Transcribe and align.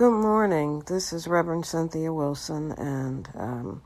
Good 0.00 0.18
morning. 0.18 0.82
This 0.86 1.12
is 1.12 1.28
Reverend 1.28 1.66
Cynthia 1.66 2.10
Wilson, 2.10 2.72
and 2.72 3.28
um, 3.34 3.82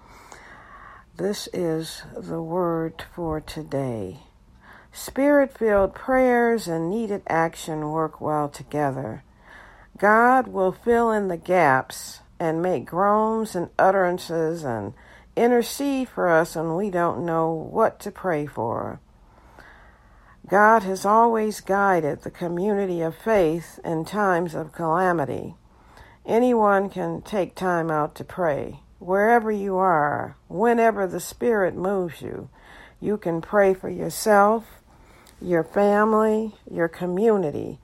this 1.17 1.49
is 1.53 2.05
the 2.17 2.41
word 2.41 3.03
for 3.13 3.41
today. 3.41 4.21
Spirit 4.93 5.59
filled 5.59 5.93
prayers 5.93 6.69
and 6.69 6.89
needed 6.89 7.23
action 7.27 7.91
work 7.91 8.21
well 8.21 8.49
together. 8.49 9.25
God 9.99 10.47
will 10.47 10.71
fill 10.71 11.11
in 11.11 11.27
the 11.27 11.37
gaps 11.37 12.21
and 12.39 12.63
make 12.63 12.85
groans 12.85 13.57
and 13.57 13.71
utterances 13.77 14.63
and 14.63 14.95
intercede 15.35 16.09
for 16.09 16.29
us 16.29 16.55
when 16.55 16.77
we 16.77 16.91
don't 16.91 17.27
know 17.27 17.51
what 17.51 17.99
to 17.99 18.13
pray 18.13 18.47
for. 18.47 19.01
God 20.49 20.85
has 20.85 21.05
always 21.05 21.61
guided 21.61 22.23
the 22.23 22.31
community 22.31 23.01
of 23.01 23.17
faith 23.17 23.81
in 23.85 24.05
times 24.05 24.55
of 24.55 24.71
calamity. 24.71 25.57
Anyone 26.27 26.89
can 26.89 27.21
take 27.21 27.55
time 27.55 27.91
out 27.91 28.15
to 28.15 28.25
pray. 28.25 28.81
Wherever 28.99 29.51
you 29.51 29.77
are, 29.77 30.37
whenever 30.49 31.07
the 31.07 31.21
Spirit 31.21 31.75
moves 31.75 32.23
you, 32.23 32.49
you 32.99 33.19
can 33.19 33.43
pray 33.43 33.75
for 33.75 33.91
yourself, 33.91 34.65
your 35.39 35.63
family, 35.63 36.55
your 36.71 36.89
community, 36.89 37.79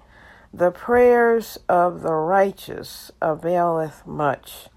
the 0.54 0.70
prayers 0.70 1.58
of 1.68 2.00
the 2.00 2.14
righteous 2.14 3.10
availeth 3.20 4.06
much. 4.06 4.68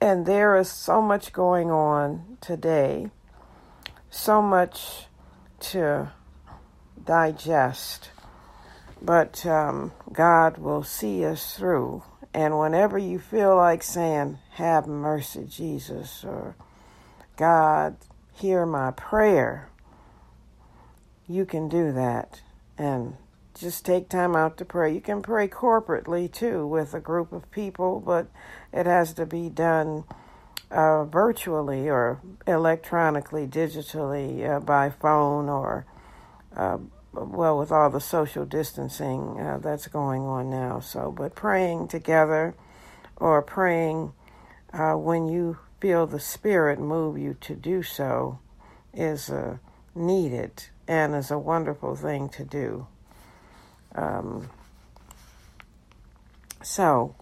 And 0.00 0.24
there 0.24 0.56
is 0.56 0.70
so 0.70 1.02
much 1.02 1.32
going 1.32 1.72
on 1.72 2.38
today, 2.40 3.10
so 4.10 4.40
much 4.40 5.06
to 5.60 6.12
digest. 7.04 8.10
But 9.00 9.44
um, 9.44 9.90
God 10.12 10.58
will 10.58 10.84
see 10.84 11.24
us 11.24 11.56
through. 11.56 12.04
And 12.34 12.58
whenever 12.58 12.98
you 12.98 13.18
feel 13.18 13.56
like 13.56 13.82
saying, 13.82 14.38
Have 14.52 14.86
mercy, 14.86 15.46
Jesus, 15.48 16.24
or 16.24 16.56
God, 17.36 17.96
hear 18.32 18.64
my 18.64 18.90
prayer, 18.92 19.68
you 21.28 21.44
can 21.44 21.68
do 21.68 21.92
that. 21.92 22.40
And 22.78 23.16
just 23.54 23.84
take 23.84 24.08
time 24.08 24.34
out 24.34 24.56
to 24.56 24.64
pray. 24.64 24.94
You 24.94 25.00
can 25.00 25.20
pray 25.20 25.46
corporately 25.46 26.30
too 26.32 26.66
with 26.66 26.94
a 26.94 27.00
group 27.00 27.32
of 27.32 27.50
people, 27.50 28.00
but 28.00 28.28
it 28.72 28.86
has 28.86 29.12
to 29.14 29.26
be 29.26 29.48
done 29.50 30.04
uh, 30.70 31.04
virtually 31.04 31.88
or 31.88 32.20
electronically, 32.46 33.46
digitally, 33.46 34.48
uh, 34.48 34.60
by 34.60 34.88
phone, 34.88 35.48
or 35.48 35.84
uh, 36.56 36.78
well, 37.12 37.58
with 37.58 37.70
all 37.70 37.90
the 37.90 38.00
social 38.00 38.44
distancing 38.44 39.38
uh, 39.38 39.58
that's 39.58 39.86
going 39.86 40.22
on 40.22 40.50
now. 40.50 40.80
So, 40.80 41.12
but 41.12 41.34
praying 41.34 41.88
together 41.88 42.54
or 43.16 43.42
praying 43.42 44.12
uh, 44.72 44.94
when 44.94 45.28
you 45.28 45.58
feel 45.80 46.06
the 46.06 46.20
Spirit 46.20 46.78
move 46.78 47.18
you 47.18 47.34
to 47.40 47.54
do 47.54 47.82
so 47.82 48.38
is 48.94 49.30
uh, 49.30 49.58
needed 49.94 50.64
and 50.88 51.14
is 51.14 51.30
a 51.30 51.38
wonderful 51.38 51.94
thing 51.94 52.28
to 52.30 52.44
do. 52.44 52.86
Um, 53.94 54.50
so, 56.62 57.14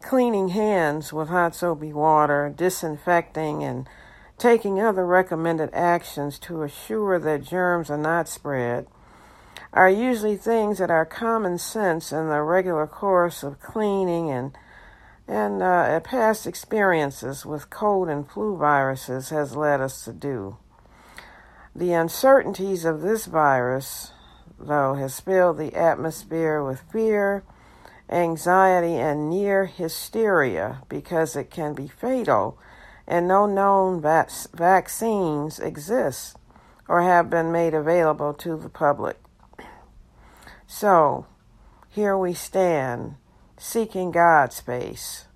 cleaning 0.00 0.48
hands 0.48 1.12
with 1.12 1.28
hot 1.28 1.56
soapy 1.56 1.92
water, 1.92 2.52
disinfecting, 2.54 3.64
and 3.64 3.88
taking 4.36 4.80
other 4.80 5.04
recommended 5.04 5.70
actions 5.72 6.38
to 6.38 6.62
assure 6.62 7.18
that 7.18 7.42
germs 7.42 7.90
are 7.90 7.98
not 7.98 8.28
spread 8.28 8.86
are 9.72 9.90
usually 9.90 10.36
things 10.36 10.78
that 10.78 10.90
are 10.90 11.04
common 11.04 11.58
sense 11.58 12.12
in 12.12 12.28
the 12.28 12.42
regular 12.42 12.86
course 12.86 13.42
of 13.42 13.60
cleaning 13.60 14.30
and 14.30 14.56
and 15.26 15.62
uh, 15.62 16.00
past 16.00 16.46
experiences 16.46 17.44
with 17.44 17.68
cold 17.68 18.08
and 18.08 18.30
flu 18.30 18.56
viruses 18.56 19.28
has 19.28 19.54
led 19.54 19.78
us 19.78 20.02
to 20.06 20.12
do. 20.12 20.56
The 21.76 21.92
uncertainties 21.92 22.86
of 22.86 23.02
this 23.02 23.26
virus 23.26 24.12
though, 24.58 24.94
has 24.94 25.20
filled 25.20 25.58
the 25.58 25.74
atmosphere 25.74 26.62
with 26.62 26.82
fear, 26.92 27.44
anxiety, 28.10 28.94
and 28.94 29.30
near 29.30 29.66
hysteria 29.66 30.82
because 30.88 31.36
it 31.36 31.50
can 31.50 31.74
be 31.74 31.88
fatal, 31.88 32.58
and 33.06 33.28
no 33.28 33.46
known 33.46 34.00
vac- 34.00 34.30
vaccines 34.52 35.58
exist 35.58 36.36
or 36.88 37.02
have 37.02 37.30
been 37.30 37.52
made 37.52 37.74
available 37.74 38.32
to 38.34 38.56
the 38.56 38.68
public. 38.68 39.18
So, 40.70 41.26
here 41.88 42.16
we 42.16 42.34
stand, 42.34 43.16
seeking 43.56 44.10
God's 44.10 44.60
face, 44.60 45.26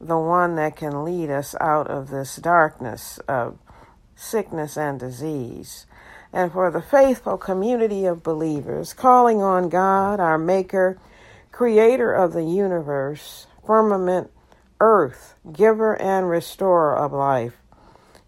the 0.00 0.16
one 0.16 0.54
that 0.54 0.76
can 0.76 1.04
lead 1.04 1.30
us 1.30 1.56
out 1.60 1.88
of 1.88 2.10
this 2.10 2.36
darkness 2.36 3.18
of 3.26 3.58
sickness 4.14 4.78
and 4.78 4.98
disease 4.98 5.86
and 6.32 6.52
for 6.52 6.70
the 6.70 6.80
faithful 6.80 7.36
community 7.36 8.04
of 8.04 8.22
believers, 8.22 8.92
calling 8.92 9.42
on 9.42 9.68
God, 9.68 10.20
our 10.20 10.38
Maker, 10.38 10.98
Creator 11.50 12.12
of 12.12 12.32
the 12.32 12.44
universe, 12.44 13.48
firmament, 13.66 14.30
earth, 14.78 15.34
giver 15.52 16.00
and 16.00 16.30
restorer 16.30 16.96
of 16.96 17.12
life, 17.12 17.56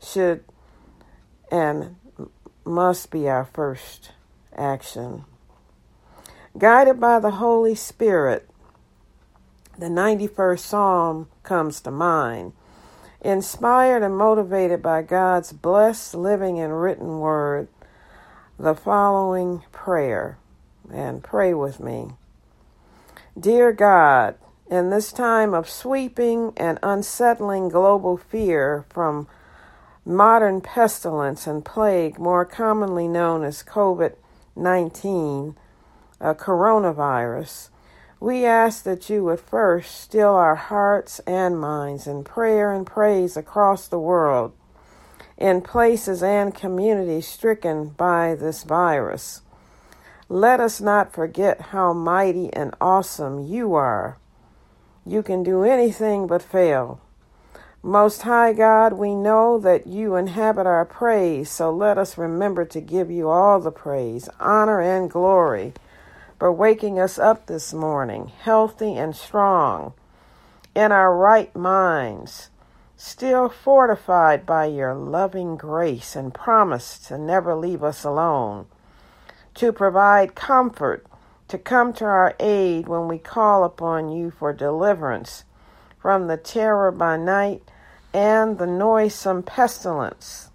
should 0.02 0.42
and 1.52 1.94
must 2.64 3.12
be 3.12 3.28
our 3.28 3.44
first 3.44 4.12
action. 4.56 5.24
Guided 6.58 6.98
by 6.98 7.20
the 7.20 7.30
Holy 7.32 7.76
Spirit, 7.76 8.48
the 9.78 9.86
91st 9.86 10.58
Psalm 10.58 11.28
comes 11.44 11.80
to 11.80 11.92
mind. 11.92 12.52
Inspired 13.20 14.02
and 14.02 14.16
motivated 14.16 14.82
by 14.82 15.02
God's 15.02 15.52
blessed 15.52 16.14
living 16.14 16.58
and 16.58 16.80
written 16.80 17.20
word, 17.20 17.68
the 18.58 18.74
following 18.74 19.62
prayer 19.70 20.38
and 20.92 21.22
pray 21.22 21.54
with 21.54 21.78
me. 21.78 22.10
Dear 23.38 23.72
God, 23.72 24.34
in 24.68 24.90
this 24.90 25.12
time 25.12 25.54
of 25.54 25.70
sweeping 25.70 26.52
and 26.56 26.80
unsettling 26.82 27.68
global 27.68 28.16
fear 28.16 28.84
from 28.90 29.28
modern 30.04 30.60
pestilence 30.60 31.46
and 31.46 31.64
plague, 31.64 32.18
more 32.18 32.44
commonly 32.44 33.06
known 33.06 33.44
as 33.44 33.62
COVID 33.62 34.14
19, 34.56 35.56
a 36.20 36.34
coronavirus, 36.34 37.70
we 38.20 38.44
ask 38.44 38.84
that 38.84 39.08
you 39.08 39.24
would 39.24 39.40
first 39.40 39.98
still 39.98 40.34
our 40.34 40.54
hearts 40.54 41.20
and 41.20 41.58
minds 41.58 42.06
in 42.06 42.22
prayer 42.22 42.72
and 42.72 42.86
praise 42.86 43.36
across 43.36 43.88
the 43.88 43.98
world 43.98 44.52
in 45.38 45.62
places 45.62 46.22
and 46.22 46.54
communities 46.54 47.26
stricken 47.26 47.88
by 47.88 48.34
this 48.34 48.62
virus. 48.62 49.40
Let 50.28 50.60
us 50.60 50.82
not 50.82 51.14
forget 51.14 51.60
how 51.72 51.94
mighty 51.94 52.52
and 52.52 52.74
awesome 52.78 53.46
you 53.46 53.74
are. 53.74 54.18
You 55.06 55.22
can 55.22 55.42
do 55.42 55.64
anything 55.64 56.26
but 56.26 56.42
fail. 56.42 57.00
Most 57.82 58.22
High 58.22 58.52
God, 58.52 58.92
we 58.92 59.14
know 59.14 59.58
that 59.58 59.86
you 59.86 60.14
inhabit 60.14 60.66
our 60.66 60.84
praise, 60.84 61.48
so 61.50 61.70
let 61.70 61.96
us 61.96 62.18
remember 62.18 62.66
to 62.66 62.80
give 62.82 63.10
you 63.10 63.30
all 63.30 63.58
the 63.58 63.72
praise, 63.72 64.28
honor, 64.38 64.82
and 64.82 65.10
glory 65.10 65.72
for 66.40 66.50
waking 66.50 66.98
us 66.98 67.18
up 67.18 67.44
this 67.44 67.74
morning, 67.74 68.32
healthy 68.40 68.96
and 68.96 69.14
strong, 69.14 69.92
in 70.74 70.90
our 70.90 71.14
right 71.14 71.54
minds 71.54 72.48
still 72.96 73.50
fortified 73.50 74.46
by 74.46 74.64
your 74.64 74.94
loving 74.94 75.54
grace 75.54 76.16
and 76.16 76.32
promise 76.32 76.98
to 76.98 77.18
never 77.18 77.54
leave 77.54 77.84
us 77.84 78.04
alone, 78.04 78.64
to 79.52 79.70
provide 79.70 80.34
comfort, 80.34 81.06
to 81.46 81.58
come 81.58 81.92
to 81.92 82.06
our 82.06 82.34
aid 82.40 82.88
when 82.88 83.06
we 83.06 83.18
call 83.18 83.62
upon 83.62 84.10
you 84.10 84.30
for 84.30 84.50
deliverance 84.50 85.44
from 85.98 86.26
the 86.26 86.38
terror 86.38 86.90
by 86.90 87.18
night 87.18 87.62
and 88.14 88.56
the 88.56 88.66
noisome 88.66 89.42
pestilence. 89.42 90.48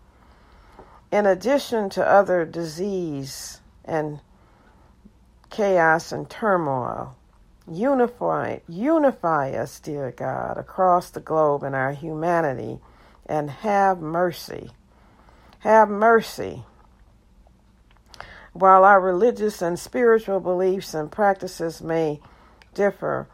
In 1.12 1.28
addition 1.28 1.92
to 1.92 2.04
other 2.04 2.44
disease 2.44 3.62
and 3.84 4.20
chaos 5.56 6.12
and 6.12 6.30
turmoil, 6.30 7.16
Unify, 7.72 8.60
unify 8.68 9.52
us, 9.52 9.80
dear 9.80 10.12
God, 10.12 10.58
across 10.58 11.10
the 11.10 11.22
globe 11.22 11.64
in 11.64 11.74
our 11.74 11.94
humanity 11.94 12.80
and 13.26 13.50
have 13.50 14.00
mercy. 14.00 14.72
Have 15.60 15.88
mercy. 15.90 16.64
While 18.52 18.84
our 18.84 19.00
religious 19.00 19.62
and 19.62 19.80
spiritual 19.80 20.42
beliefs 20.42 20.94
and 20.94 21.10
practices 21.10 21.82
may 21.82 22.20
differ, 22.74 23.30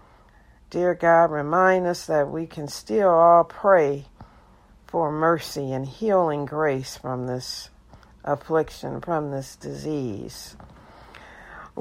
dear 0.69 0.93
God, 0.93 1.31
remind 1.31 1.87
us 1.87 2.05
that 2.05 2.29
we 2.29 2.45
can 2.45 2.67
still 2.67 3.09
all 3.09 3.43
pray 3.43 4.05
for 4.85 5.11
mercy 5.11 5.71
and 5.71 5.87
healing 5.87 6.45
grace 6.45 6.95
from 6.95 7.25
this 7.25 7.69
affliction, 8.23 9.01
from 9.01 9.31
this 9.31 9.55
disease. 9.55 10.55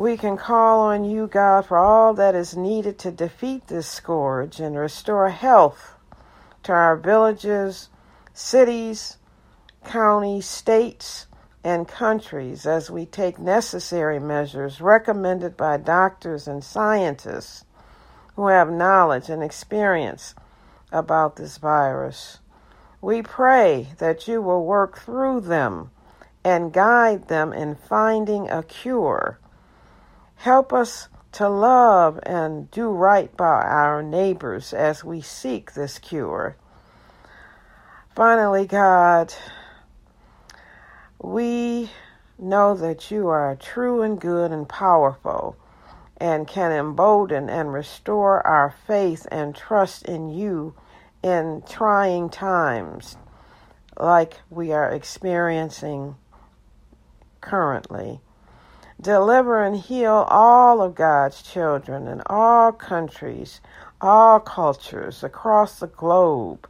We 0.00 0.16
can 0.16 0.38
call 0.38 0.80
on 0.80 1.04
you, 1.04 1.26
God, 1.26 1.66
for 1.66 1.76
all 1.76 2.14
that 2.14 2.34
is 2.34 2.56
needed 2.56 2.98
to 3.00 3.10
defeat 3.10 3.66
this 3.66 3.86
scourge 3.86 4.58
and 4.58 4.74
restore 4.78 5.28
health 5.28 5.92
to 6.62 6.72
our 6.72 6.96
villages, 6.96 7.90
cities, 8.32 9.18
counties, 9.84 10.46
states, 10.46 11.26
and 11.62 11.86
countries 11.86 12.64
as 12.64 12.90
we 12.90 13.04
take 13.04 13.38
necessary 13.38 14.18
measures 14.18 14.80
recommended 14.80 15.54
by 15.58 15.76
doctors 15.76 16.48
and 16.48 16.64
scientists 16.64 17.66
who 18.36 18.46
have 18.46 18.72
knowledge 18.72 19.28
and 19.28 19.42
experience 19.42 20.34
about 20.90 21.36
this 21.36 21.58
virus. 21.58 22.38
We 23.02 23.20
pray 23.20 23.88
that 23.98 24.26
you 24.26 24.40
will 24.40 24.64
work 24.64 24.96
through 24.96 25.42
them 25.42 25.90
and 26.42 26.72
guide 26.72 27.28
them 27.28 27.52
in 27.52 27.74
finding 27.74 28.48
a 28.48 28.62
cure. 28.62 29.38
Help 30.40 30.72
us 30.72 31.08
to 31.32 31.50
love 31.50 32.18
and 32.22 32.70
do 32.70 32.88
right 32.88 33.36
by 33.36 33.44
our 33.44 34.02
neighbors 34.02 34.72
as 34.72 35.04
we 35.04 35.20
seek 35.20 35.74
this 35.74 35.98
cure. 35.98 36.56
Finally, 38.16 38.66
God, 38.66 39.34
we 41.22 41.90
know 42.38 42.74
that 42.74 43.10
you 43.10 43.28
are 43.28 43.54
true 43.54 44.00
and 44.00 44.18
good 44.18 44.50
and 44.50 44.66
powerful 44.66 45.58
and 46.16 46.48
can 46.48 46.72
embolden 46.72 47.50
and 47.50 47.74
restore 47.74 48.40
our 48.46 48.74
faith 48.86 49.26
and 49.30 49.54
trust 49.54 50.06
in 50.06 50.30
you 50.30 50.74
in 51.22 51.62
trying 51.68 52.30
times 52.30 53.18
like 53.98 54.40
we 54.48 54.72
are 54.72 54.88
experiencing 54.88 56.16
currently. 57.42 58.22
Deliver 59.00 59.62
and 59.62 59.76
heal 59.76 60.26
all 60.28 60.82
of 60.82 60.94
God's 60.94 61.42
children 61.42 62.06
in 62.06 62.22
all 62.26 62.70
countries, 62.72 63.60
all 64.00 64.40
cultures 64.40 65.24
across 65.24 65.78
the 65.78 65.86
globe, 65.86 66.68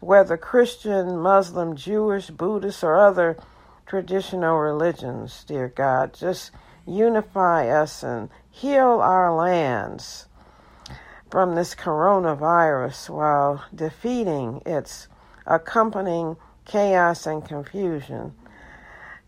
whether 0.00 0.36
Christian, 0.36 1.16
Muslim, 1.18 1.74
Jewish, 1.74 2.28
Buddhist, 2.28 2.84
or 2.84 2.96
other 2.96 3.38
traditional 3.86 4.58
religions, 4.58 5.44
dear 5.44 5.68
God. 5.68 6.12
Just 6.12 6.50
unify 6.86 7.68
us 7.68 8.02
and 8.02 8.28
heal 8.50 9.00
our 9.00 9.34
lands 9.34 10.26
from 11.30 11.54
this 11.54 11.74
coronavirus 11.74 13.08
while 13.08 13.64
defeating 13.74 14.60
its 14.66 15.08
accompanying 15.46 16.36
chaos 16.66 17.26
and 17.26 17.42
confusion. 17.44 18.34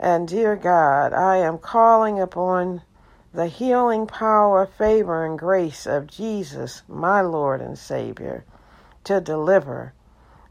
And 0.02 0.26
dear 0.26 0.56
God, 0.56 1.12
I 1.12 1.36
am 1.36 1.58
calling 1.58 2.18
upon 2.18 2.80
the 3.34 3.48
healing 3.48 4.06
power, 4.06 4.64
favor, 4.64 5.26
and 5.26 5.38
grace 5.38 5.86
of 5.86 6.06
Jesus, 6.06 6.80
my 6.88 7.20
Lord 7.20 7.60
and 7.60 7.78
Savior, 7.78 8.46
to 9.04 9.20
deliver. 9.20 9.92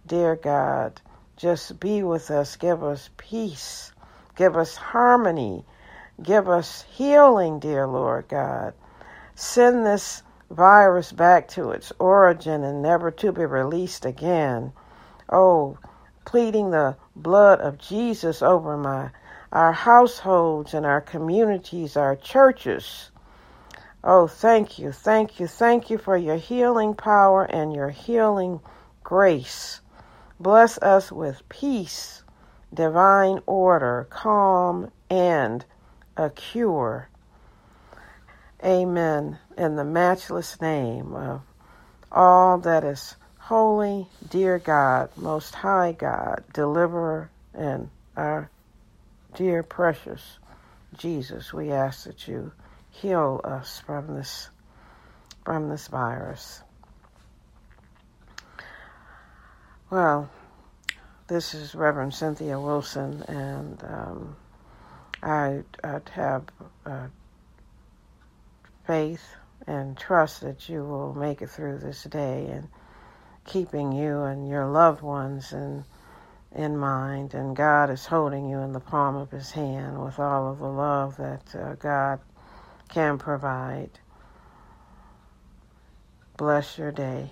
Dear 0.06 0.36
God, 0.36 1.02
just 1.36 1.80
be 1.80 2.04
with 2.04 2.30
us, 2.30 2.58
give 2.58 2.84
us 2.84 3.10
peace, 3.18 3.92
give 4.36 4.56
us 4.56 4.76
harmony, 4.76 5.66
give 6.22 6.48
us 6.48 6.84
healing, 6.84 7.58
dear 7.58 7.88
Lord 7.88 8.28
God. 8.28 8.76
Send 9.34 9.84
this 9.84 10.22
virus 10.52 11.12
back 11.12 11.48
to 11.48 11.72
its 11.72 11.92
origin 11.98 12.64
and 12.64 12.84
never 12.84 13.10
to 13.10 13.32
be 13.32 13.46
released 13.46 14.06
again. 14.06 14.74
Oh, 15.28 15.80
pleading 16.24 16.70
the 16.70 16.98
blood 17.16 17.62
of 17.62 17.80
Jesus 17.80 18.44
over 18.44 18.78
my 18.78 19.10
our 19.52 19.74
households 19.74 20.74
and 20.74 20.86
our 20.86 21.02
communities, 21.02 21.98
our 21.98 22.16
churches. 22.16 23.12
Oh, 24.04 24.28
thank 24.28 24.80
you, 24.80 24.92
thank 24.92 25.40
you, 25.40 25.48
thank 25.48 25.90
you 25.90 25.98
for 25.98 26.16
your 26.16 26.38
healing 26.38 26.94
power 26.94 27.44
and 27.44 27.74
your 27.74 27.90
healing 27.90 28.60
grace. 29.04 29.82
Bless 30.40 30.78
us 30.78 31.12
with 31.12 31.48
peace, 31.50 32.24
divine 32.74 33.40
order, 33.46 34.08
calm, 34.10 34.92
and 35.10 35.66
a 36.16 36.30
cure. 36.30 37.10
Amen. 38.64 39.38
In 39.58 39.76
the 39.76 39.84
matchless 39.84 40.62
name 40.62 41.14
of 41.14 41.42
all 42.12 42.58
that 42.60 42.84
is 42.84 43.16
holy, 43.38 44.08
dear 44.30 44.60
God, 44.60 45.10
most 45.18 45.56
high 45.56 45.92
God, 45.92 46.44
deliverer, 46.54 47.30
and 47.54 47.90
our 48.16 48.50
Dear 49.36 49.64
precious 49.64 50.40
Jesus, 50.98 51.54
we 51.54 51.72
ask 51.72 52.06
that 52.06 52.28
you 52.28 52.52
heal 52.90 53.40
us 53.44 53.80
from 53.86 54.16
this 54.16 54.50
from 55.46 55.70
this 55.70 55.88
virus. 55.88 56.62
Well, 59.90 60.30
this 61.28 61.54
is 61.54 61.74
Reverend 61.74 62.14
Cynthia 62.14 62.60
Wilson, 62.60 63.24
and 63.28 63.84
um, 63.84 64.36
I, 65.24 65.64
I 65.84 66.00
have 66.12 66.44
uh, 66.86 67.08
faith 68.86 69.24
and 69.68 69.98
trust 69.98 70.42
that 70.42 70.70
you 70.70 70.84
will 70.84 71.14
make 71.14 71.42
it 71.42 71.50
through 71.50 71.80
this 71.80 72.04
day 72.04 72.48
and 72.48 72.68
keeping 73.46 73.92
you 73.92 74.22
and 74.24 74.48
your 74.48 74.68
loved 74.68 75.02
ones 75.02 75.54
and 75.54 75.84
in 76.56 76.78
mind, 76.78 77.34
and 77.34 77.56
God 77.56 77.90
is 77.90 78.08
holding 78.08 78.50
you 78.50 78.60
in 78.60 78.74
the 78.74 78.80
palm 78.80 79.16
of 79.16 79.32
His 79.32 79.52
hand 79.52 80.04
with 80.04 80.20
all 80.20 80.52
of 80.52 80.60
the 80.60 80.68
love 80.68 81.18
that 81.18 81.56
uh, 81.56 81.76
God 81.76 82.20
can 82.90 83.18
provide. 83.18 84.00
Bless 86.38 86.78
your 86.78 86.92
day. 86.92 87.32